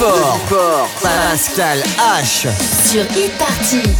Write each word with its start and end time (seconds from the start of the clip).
Le 0.00 0.06
Bifort. 0.06 0.88
Pascal 1.02 1.82
H. 1.98 2.48
Sur 2.86 3.02
e-party. 3.02 3.99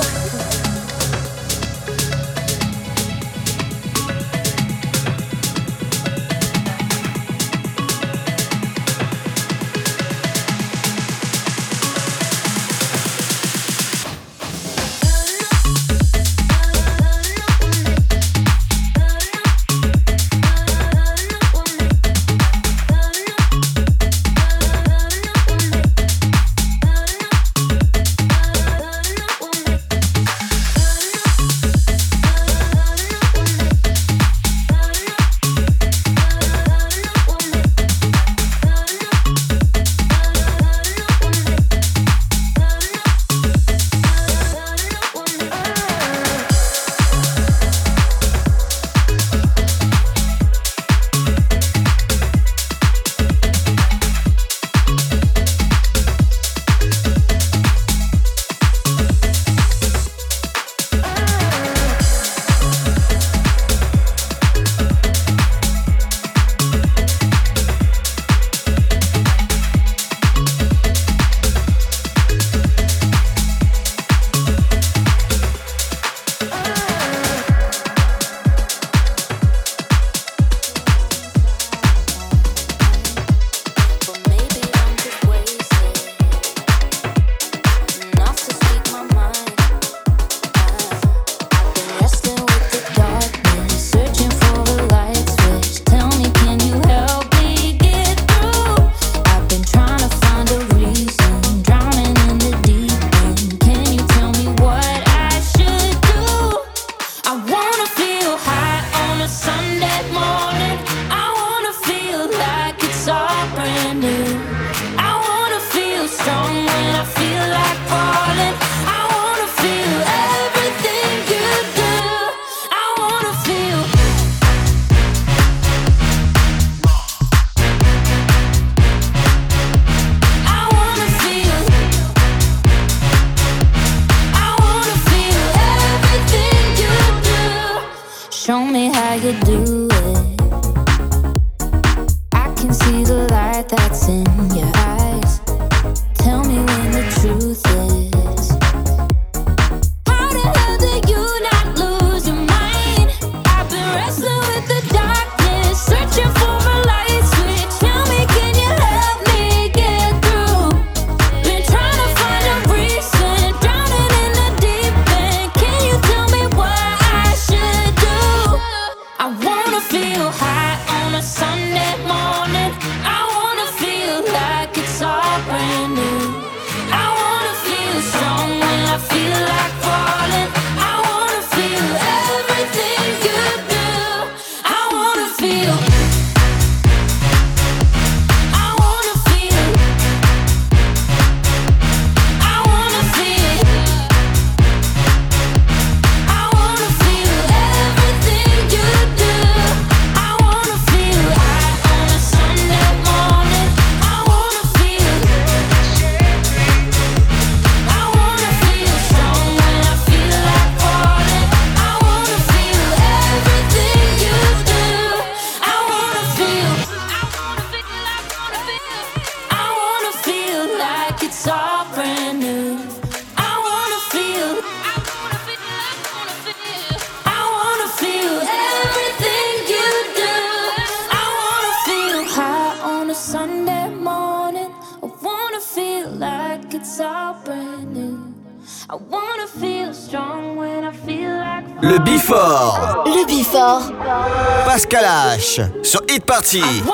Sur 246.51 246.59
Hit 246.59 246.90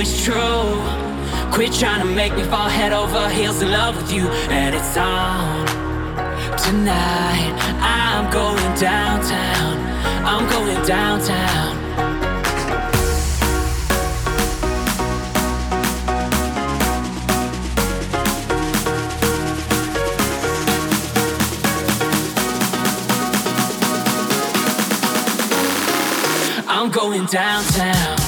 it's 0.00 0.24
true. 0.24 0.80
Quit 1.52 1.72
trying 1.74 2.00
to 2.00 2.06
make 2.14 2.34
me 2.34 2.42
fall 2.44 2.68
head 2.68 2.92
over 2.92 3.28
heels 3.28 3.60
in 3.60 3.70
love 3.70 3.96
with 3.96 4.12
you, 4.12 4.26
and 4.48 4.74
it's 4.74 4.96
on 4.96 5.66
tonight. 6.56 7.52
I'm 7.80 8.30
going 8.32 8.78
downtown. 8.78 9.76
I'm 10.24 10.48
going 10.48 10.86
downtown. 10.86 11.76
I'm 26.68 26.90
going 26.90 27.26
downtown. 27.26 28.19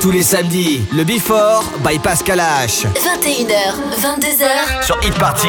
Tous 0.00 0.10
les 0.10 0.22
samedis, 0.22 0.82
le 0.92 1.04
Before 1.04 1.62
by 1.86 1.98
Pascal 1.98 2.38
H. 2.38 2.86
21h, 2.94 3.74
22h 4.00 4.82
sur 4.82 4.98
Hit 5.02 5.14
Party. 5.18 5.48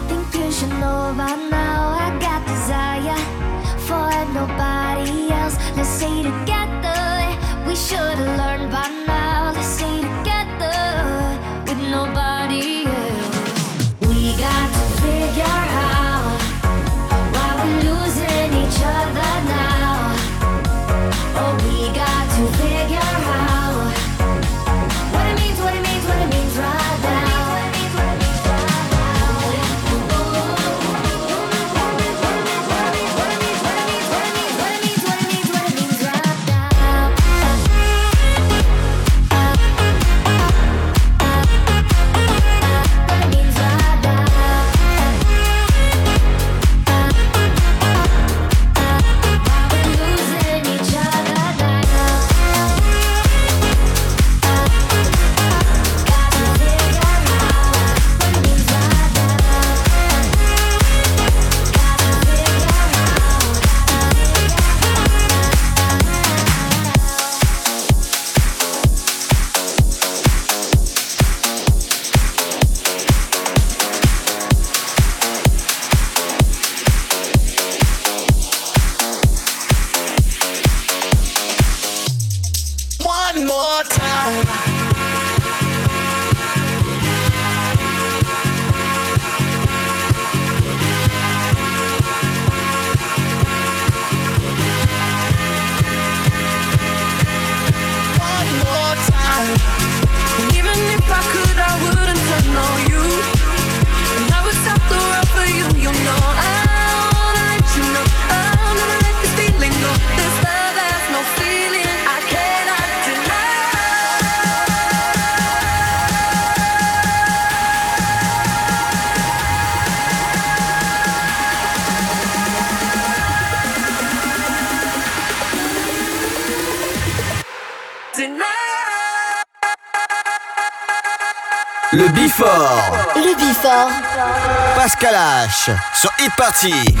Hit 136.61 137.00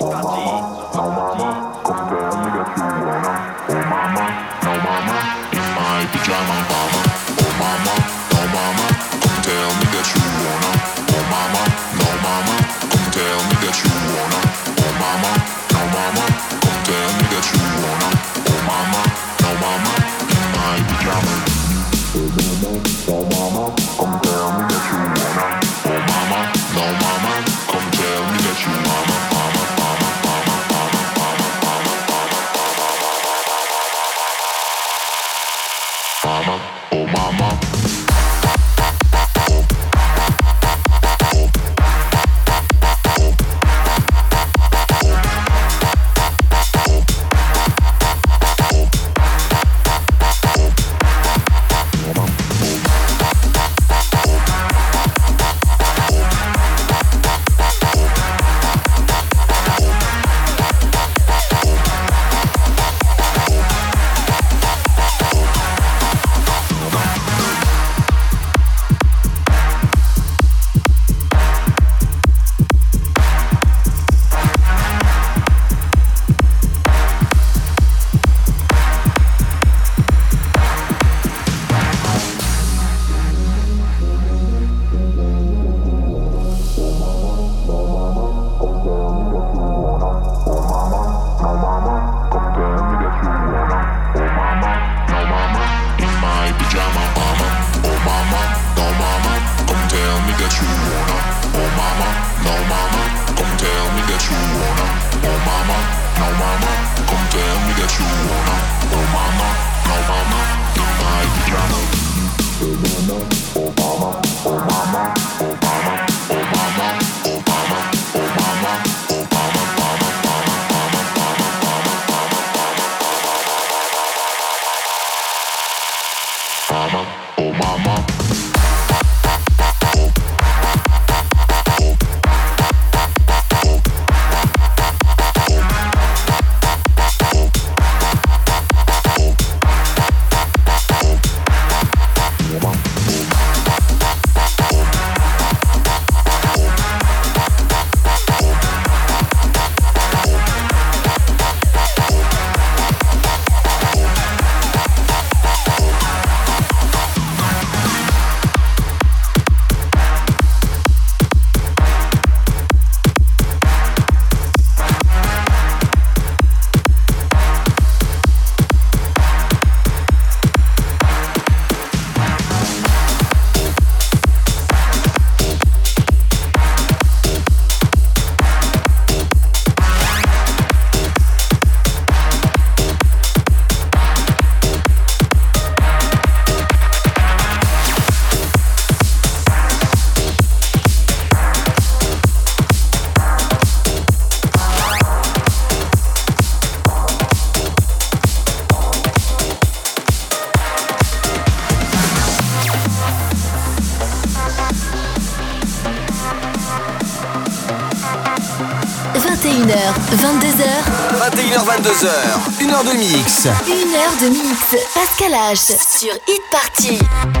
22h, 211.81 212.61
1 212.61 212.69
heure 212.69 212.83
de 212.83 212.93
mix. 212.95 213.45
1 213.45 213.49
heure 213.49 214.15
de 214.21 214.29
mix. 214.29 214.75
Pascal 214.93 215.31
H 215.31 215.75
sur 215.97 216.13
Hit 216.27 216.41
Party. 216.51 217.40